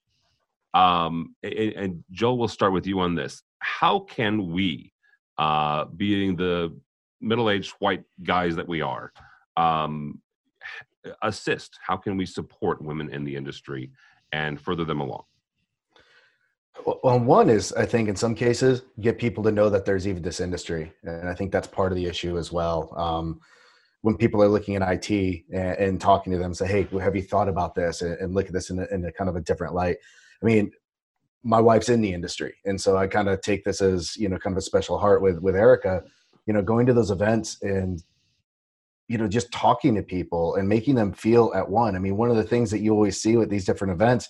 [0.74, 3.42] um, and, and Joel, will start with you on this.
[3.58, 4.92] How can we,
[5.38, 6.76] uh, being the
[7.20, 9.12] middle-aged white guys that we are,
[9.56, 10.20] um,
[11.22, 11.78] assist?
[11.84, 13.90] How can we support women in the industry
[14.32, 15.24] and further them along?
[17.02, 20.22] Well, one is I think in some cases get people to know that there's even
[20.22, 22.94] this industry, and I think that's part of the issue as well.
[22.96, 23.40] Um,
[24.02, 27.22] when people are looking at IT and, and, talking to them, say, "Hey, have you
[27.22, 29.42] thought about this?" and, and look at this in a, in a, kind of a
[29.42, 29.98] different light.
[30.42, 30.72] I mean,
[31.42, 34.38] my wife's in the industry, and so I kind of take this as you know,
[34.38, 36.02] kind of a special heart with with Erica.
[36.46, 38.02] You know, going to those events and
[39.10, 41.96] you know, just talking to people and making them feel at one.
[41.96, 44.28] I mean, one of the things that you always see with these different events,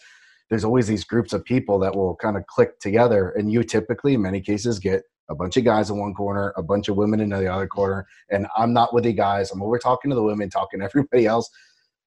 [0.48, 4.14] there's always these groups of people that will kind of click together, and you typically,
[4.14, 7.20] in many cases, get a bunch of guys in one corner, a bunch of women
[7.20, 9.50] in the other corner, and I'm not with the guys.
[9.50, 11.50] I'm over talking to the women, talking to everybody else,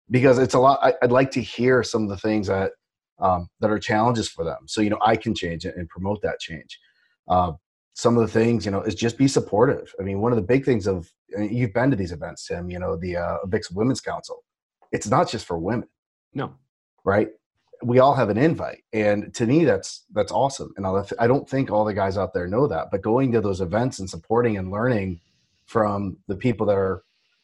[0.10, 0.80] because it's a lot.
[0.82, 2.72] I, would like to hear some of the things that
[3.20, 6.24] um, that are challenges for them, so you know I can change it and promote
[6.24, 6.80] that change.
[7.28, 7.52] Uh,
[7.94, 9.94] some of the things, you know, is just be supportive.
[10.00, 12.70] I mean, one of the big things of you've been to these events, Tim.
[12.70, 14.44] You know, the uh, Vix Women's Council.
[14.92, 15.88] It's not just for women.
[16.34, 16.56] No.
[17.04, 17.30] Right
[17.84, 20.86] we all have an invite and to me that's that's awesome and
[21.20, 24.00] i don't think all the guys out there know that but going to those events
[24.00, 25.20] and supporting and learning
[25.66, 27.04] from the people that are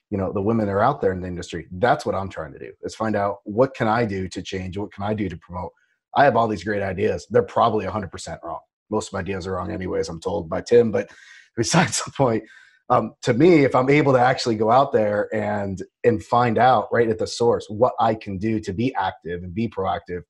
[0.10, 2.54] you know the women that are out there in the industry that's what i'm trying
[2.54, 5.28] to do is find out what can i do to change what can i do
[5.28, 5.72] to promote
[6.16, 9.54] i have all these great ideas they're probably 100% wrong most of my ideas are
[9.54, 11.10] wrong anyways i'm told by tim but
[11.58, 12.44] besides the point
[12.90, 16.88] um, to me, if I'm able to actually go out there and and find out
[16.92, 20.24] right at the source what I can do to be active and be proactive,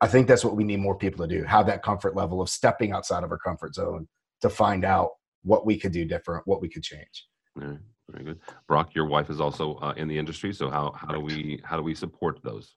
[0.00, 1.44] I think that's what we need more people to do.
[1.44, 4.06] Have that comfort level of stepping outside of our comfort zone
[4.42, 5.10] to find out
[5.42, 7.26] what we could do different, what we could change.
[7.58, 7.76] Yeah,
[8.10, 8.40] very good.
[8.66, 11.78] Brock, your wife is also uh, in the industry, so how how do we how
[11.78, 12.74] do we support those?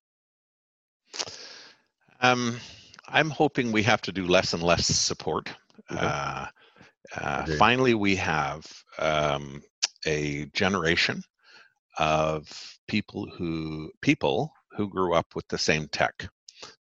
[2.21, 2.57] Um,
[3.11, 5.49] I'm hoping we have to do less and less support.
[5.91, 5.99] Okay.
[5.99, 6.45] Uh,
[7.15, 8.65] uh, finally, we have
[8.99, 9.61] um,
[10.05, 11.21] a generation
[11.97, 16.27] of people who people who grew up with the same tech.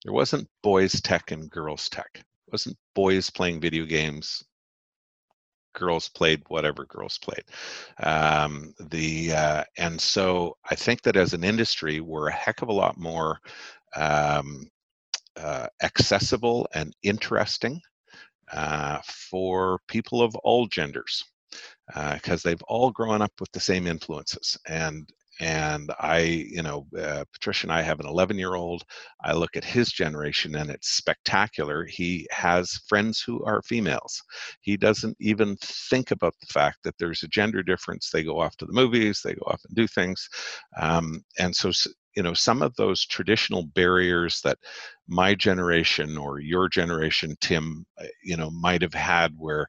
[0.05, 2.11] There wasn't boys tech and girls tech.
[2.15, 4.45] It wasn't boys playing video games.
[5.75, 7.45] Girls played whatever girls played.
[8.03, 12.69] Um, the uh, and so I think that as an industry, we're a heck of
[12.69, 13.39] a lot more
[13.97, 14.69] um,
[15.39, 17.81] uh, accessible and interesting
[18.53, 18.99] uh,
[19.31, 21.25] for people of all genders
[21.87, 25.09] because uh, they've all grown up with the same influences and
[25.41, 26.19] and I,
[26.51, 28.83] you know, uh, Patricia and I have an 11 year old.
[29.23, 31.85] I look at his generation and it's spectacular.
[31.85, 34.21] He has friends who are females.
[34.63, 38.11] He doesn't even think about the fact that there's a gender difference.
[38.11, 40.29] They go off to the movies, they go off and do things.
[40.81, 41.71] Um, and so,
[42.17, 44.59] you know, some of those traditional barriers that
[45.07, 49.67] my generation or your generation, Tim, uh, you know, might have had where,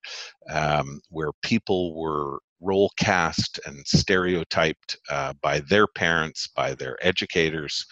[0.50, 7.86] um, where people were role cast and stereotyped uh, by their parents, by their educators.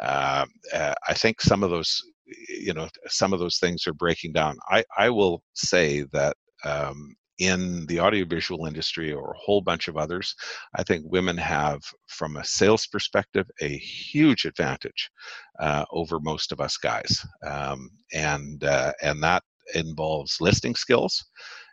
[0.00, 2.00] Uh, uh, I think some of those,
[2.48, 4.56] you know, some of those things are breaking down.
[4.70, 9.96] I, I will say that um, in the audiovisual industry or a whole bunch of
[9.96, 10.34] others,
[10.76, 15.10] I think women have, from a sales perspective, a huge advantage
[15.58, 19.42] uh, over most of us guys, um, and uh, and that
[19.74, 21.24] involves listening skills,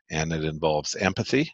[0.10, 1.52] and it involves empathy,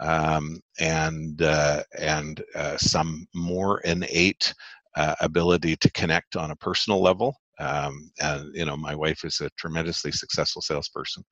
[0.00, 4.54] um, and uh, and uh, some more innate
[4.96, 7.36] uh, ability to connect on a personal level.
[7.58, 11.22] Um, and you know, my wife is a tremendously successful salesperson.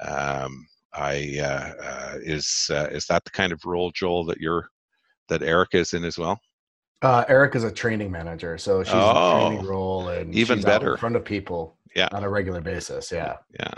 [0.00, 4.68] Um, I uh, uh, is uh, is that the kind of role, Joel, that you're
[5.28, 6.40] that Erica is in as well?
[7.02, 10.92] Uh, Erica's a training manager, so she's oh, in a training role and even better
[10.92, 13.10] in front of people, yeah, on a regular basis.
[13.10, 13.72] Yeah, yeah.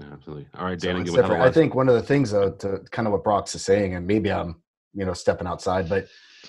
[0.00, 0.48] Yeah, absolutely.
[0.54, 1.04] All right, Dan.
[1.06, 3.94] So I think one of the things, though, to kind of what Brock's is saying,
[3.94, 4.62] and maybe I'm,
[4.94, 6.06] you know, stepping outside, but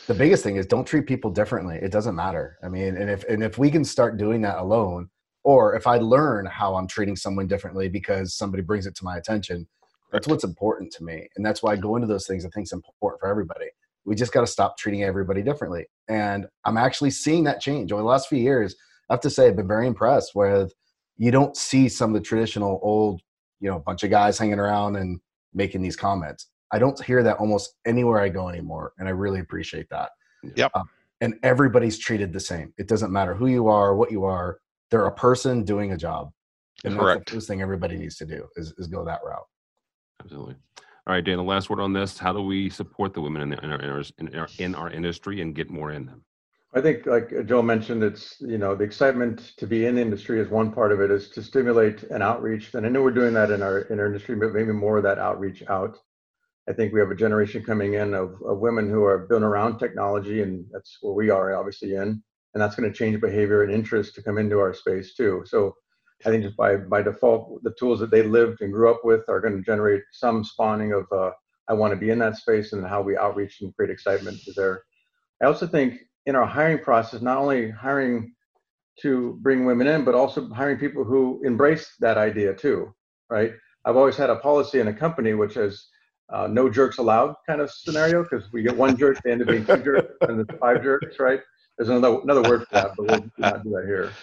[0.07, 1.77] the biggest thing is don't treat people differently.
[1.81, 2.57] It doesn't matter.
[2.63, 5.09] I mean, and if and if we can start doing that alone,
[5.43, 9.17] or if I learn how I'm treating someone differently because somebody brings it to my
[9.17, 9.67] attention,
[10.12, 12.67] that's what's important to me, and that's why I go into those things I think
[12.67, 13.65] is important for everybody.
[14.06, 18.01] We just got to stop treating everybody differently, and I'm actually seeing that change over
[18.01, 18.75] the last few years.
[19.10, 20.73] I have to say, I've been very impressed with
[21.17, 23.21] you don't see some of the traditional old
[23.60, 25.19] you know bunch of guys hanging around and
[25.53, 26.47] making these comments.
[26.71, 30.10] I don't hear that almost anywhere I go anymore, and I really appreciate that.
[30.56, 30.71] Yep.
[30.75, 30.89] Um,
[31.21, 32.73] and everybody's treated the same.
[32.77, 34.58] It doesn't matter who you are, what you are.
[34.93, 36.32] They're a person doing a job.
[36.84, 37.21] And Correct.
[37.21, 39.47] that's the first thing everybody needs to do is, is go that route.
[40.21, 40.56] Absolutely.
[40.77, 41.38] All right, Dan.
[41.38, 44.03] The last word on this: How do we support the women in, the, in, our,
[44.19, 46.23] in, our, in our industry and get more in them?
[46.75, 50.01] I think, like uh, Joe mentioned, it's you know the excitement to be in the
[50.01, 52.71] industry is one part of it, is to stimulate an outreach.
[52.75, 55.03] And I know we're doing that in our in our industry, but maybe more of
[55.06, 55.97] that outreach out.
[56.69, 59.79] I think we have a generation coming in of, of women who are built around
[59.79, 63.73] technology, and that's where we are obviously in, and that's going to change behavior and
[63.73, 65.43] interest to come into our space too.
[65.45, 65.75] So
[66.25, 69.27] I think just by by default, the tools that they lived and grew up with
[69.27, 71.31] are going to generate some spawning of uh,
[71.67, 74.55] I want to be in that space, and how we outreach and create excitement is
[74.55, 74.83] there.
[75.41, 78.33] I also think in our hiring process, not only hiring
[79.01, 82.93] to bring women in, but also hiring people who embrace that idea too,
[83.29, 83.53] right?
[83.85, 85.89] I've always had a policy in a company which is
[86.31, 89.47] uh, no jerks allowed kind of scenario because we get one jerk, they end up
[89.47, 91.41] being two jerks, and it's five jerks, right?
[91.77, 94.12] There's another another word for that, but we'll not do that here.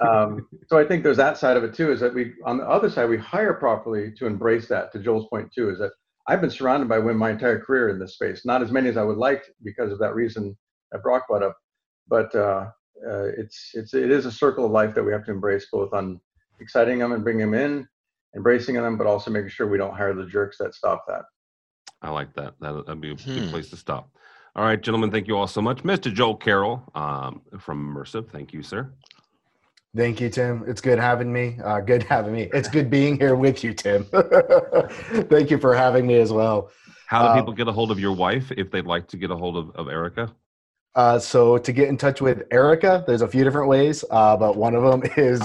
[0.00, 1.92] Um, so I think there's that side of it too.
[1.92, 4.92] Is that we on the other side we hire properly to embrace that.
[4.92, 5.92] To Joel's point too, is that
[6.26, 8.44] I've been surrounded by women my entire career in this space.
[8.44, 10.56] Not as many as I would like because of that reason
[10.90, 11.56] that Brock brought up.
[12.08, 12.70] But uh,
[13.08, 15.92] uh, it's it's it is a circle of life that we have to embrace, both
[15.92, 16.20] on
[16.60, 17.88] exciting them and bringing them in,
[18.36, 21.22] embracing them, but also making sure we don't hire the jerks that stop that.
[22.02, 22.54] I like that.
[22.60, 23.34] That would be a hmm.
[23.34, 24.10] good place to stop.
[24.54, 25.82] All right, gentlemen, thank you all so much.
[25.82, 26.12] Mr.
[26.12, 28.92] Joel Carroll um, from Mersive, thank you, sir.
[29.96, 30.64] Thank you, Tim.
[30.66, 31.58] It's good having me.
[31.62, 32.48] Uh, good having me.
[32.52, 34.04] It's good being here with you, Tim.
[35.30, 36.70] thank you for having me as well.
[37.06, 39.30] How do um, people get a hold of your wife if they'd like to get
[39.30, 40.34] a hold of, of Erica?
[40.94, 44.56] Uh, so to get in touch with Erica, there's a few different ways, uh, but
[44.56, 45.42] one of them is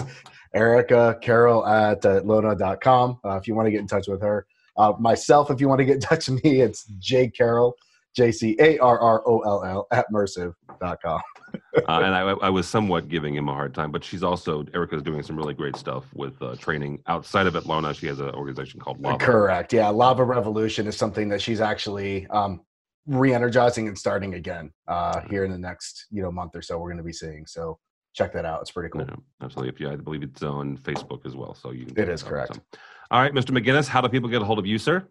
[0.53, 4.45] Erica Carroll at uh, lona.com uh, if you want to get in touch with her.
[4.77, 7.75] Uh, myself, if you want to get in touch with me, it's J Carroll,
[8.17, 10.51] J C A R R O L L at mersive.com.
[11.53, 15.03] uh, and I, I, was somewhat giving him a hard time, but she's also Erica's
[15.03, 17.95] doing some really great stuff with uh, training outside of Atlona.
[17.95, 19.23] She has an organization called Lava.
[19.23, 19.71] Correct.
[19.71, 22.61] Yeah, Lava Revolution is something that she's actually um,
[23.05, 26.79] re-energizing and starting again uh, here in the next you know month or so.
[26.79, 27.77] We're going to be seeing so
[28.15, 28.61] check that out.
[28.61, 29.05] It's pretty cool.
[29.07, 29.69] Yeah, absolutely.
[29.69, 31.99] If you, I believe it's on Facebook as well, so you can.
[31.99, 32.55] It is correct.
[32.55, 32.63] Some.
[33.11, 33.55] All right, Mr.
[33.55, 35.07] McGinnis, how do people get a hold of you, sir?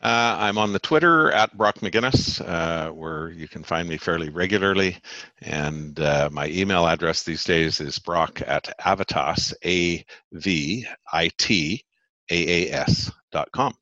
[0.00, 4.28] Uh, I'm on the Twitter at Brock McGinnis, uh, where you can find me fairly
[4.28, 4.96] regularly.
[5.40, 11.84] And uh, my email address these days is brock at avitas, A V I T
[12.30, 13.74] A A S dot com.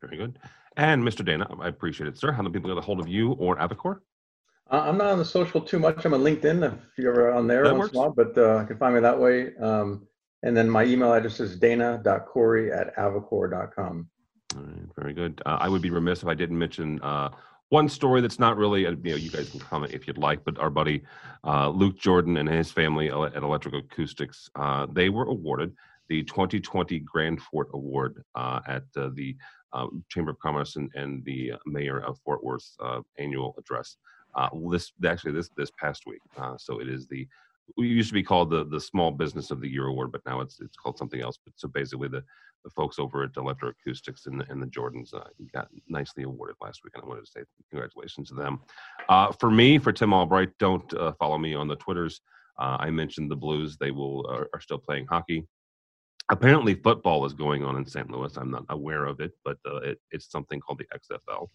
[0.00, 0.38] Very good.
[0.78, 1.24] And Mr.
[1.24, 2.32] Dana, I appreciate it, sir.
[2.32, 4.00] How do people get a hold of you or Avocor?
[4.70, 6.06] Uh, I'm not on the social too much.
[6.06, 8.66] I'm on LinkedIn if you're on there that once in a while, but uh, you
[8.66, 9.54] can find me that way.
[9.56, 10.06] Um,
[10.42, 14.08] and then my email address is dana.corey at avocor.com.
[14.56, 15.40] All right, very good.
[15.44, 17.30] Uh, I would be remiss if I didn't mention uh,
[17.70, 20.44] one story that's not really, uh, you know, you guys can comment if you'd like,
[20.44, 21.02] but our buddy
[21.44, 25.74] uh, Luke Jordan and his family at Electroacoustics, uh, they were awarded
[26.08, 29.36] the 2020 Grand Fort Award uh, at the
[29.72, 32.76] um, Chamber of Commerce and, and the mayor of Fort Worth
[33.18, 33.96] annual address.
[34.70, 36.20] this actually this this past week,
[36.58, 37.26] so it is the
[37.76, 40.40] we used to be called the the Small Business of the Year award, but now
[40.40, 41.38] it's it's called something else.
[41.44, 42.22] But so basically, the
[42.64, 46.80] the folks over at Electroacoustics and the, and the Jordans uh, got nicely awarded last
[46.82, 47.40] week, and I wanted to say
[47.70, 48.60] congratulations to them.
[49.08, 52.20] Uh, for me, for Tim Albright, don't uh, follow me on the Twitters.
[52.58, 55.46] Uh, I mentioned the Blues; they will are, are, still playing hockey.
[56.30, 58.10] Apparently, football is going on in St.
[58.10, 58.34] Louis.
[58.36, 61.48] I'm not aware of it, but uh, it, it's something called the XFL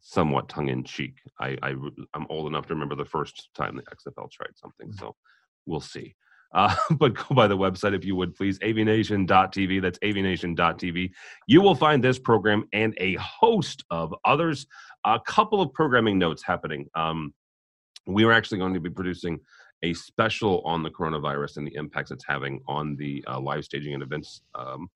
[0.00, 1.14] somewhat tongue in cheek.
[1.38, 4.98] I, I am old enough to remember the first time the XFL tried something, mm.
[4.98, 5.14] so
[5.66, 6.14] we'll see.
[6.52, 9.82] Uh, but go by the website if you would please, avnation.tv.
[9.82, 11.10] That's avnation.tv.
[11.46, 14.66] You will find this program and a host of others.
[15.04, 16.88] A couple of programming notes happening.
[16.94, 17.34] Um,
[18.06, 19.38] we are actually going to be producing
[19.82, 23.94] a special on the coronavirus and the impacts it's having on the uh, live staging
[23.94, 24.88] and events um,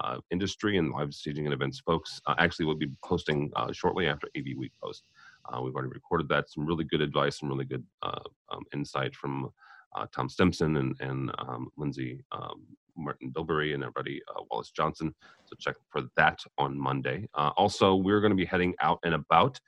[0.00, 2.20] uh, industry and live staging and events folks.
[2.26, 5.04] Uh, actually, we'll be posting uh, shortly after AV Week post.
[5.46, 6.50] Uh, we've already recorded that.
[6.50, 8.20] Some really good advice, some really good uh,
[8.50, 9.50] um, insight from
[9.94, 12.62] uh, Tom Stimson and, and um, Lindsay um,
[12.96, 14.20] Martin Bilberry and everybody,
[14.50, 15.14] Wallace Johnson.
[15.46, 17.26] So check for that on Monday.
[17.34, 19.58] also, we're going to be heading out and about.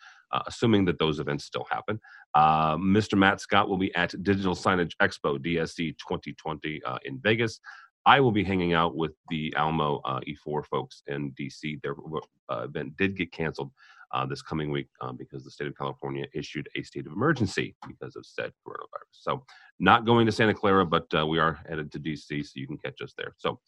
[0.46, 1.98] assuming that those events still happen,
[2.36, 3.16] Mr.
[3.16, 7.60] Matt Scott will be at Digital Signage Expo DSE 2020 in Vegas.
[8.06, 11.80] I will be hanging out with the Almo uh, E4 folks in DC.
[11.82, 11.94] Their
[12.50, 13.70] uh, event did get canceled
[14.12, 17.74] uh, this coming week um, because the state of California issued a state of emergency
[17.86, 19.12] because of said coronavirus.
[19.12, 19.44] So,
[19.80, 22.78] not going to Santa Clara, but uh, we are headed to DC, so you can
[22.78, 23.34] catch us there.
[23.38, 23.58] So,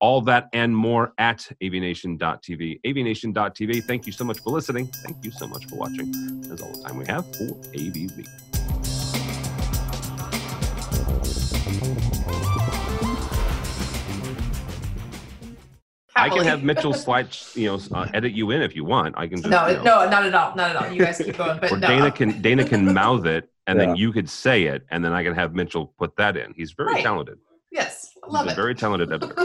[0.00, 2.80] all that and more at avnation.tv.
[2.84, 3.84] avnation.tv.
[3.84, 4.86] Thank you so much for listening.
[4.86, 6.40] Thank you so much for watching.
[6.48, 8.71] That's all the time we have for AV Week.
[16.22, 19.14] I can have Mitchell slide, you know, uh, edit you in if you want.
[19.18, 20.92] I can just no, you know, no, not at all, not at all.
[20.92, 21.58] You guys keep going.
[21.60, 21.88] But or no.
[21.88, 23.86] Dana can Dana can mouth it, and yeah.
[23.86, 26.54] then you could say it, and then I can have Mitchell put that in.
[26.56, 27.02] He's very right.
[27.02, 27.38] talented.
[27.70, 28.58] Yes, love He's it.
[28.58, 29.36] A very talented editor.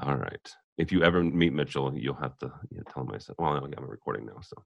[0.00, 0.54] all right.
[0.76, 3.36] If you ever meet Mitchell, you'll have to you know, tell him I said.
[3.38, 4.64] Well, I'm recording now, so.